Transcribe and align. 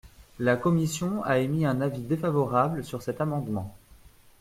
La 0.39 0.57
commission 0.57 1.23
a 1.25 1.37
émis 1.37 1.63
un 1.63 1.79
avis 1.79 2.01
défavorable 2.01 2.83
sur 2.83 3.03
cet 3.03 3.21
amendement. 3.21 3.77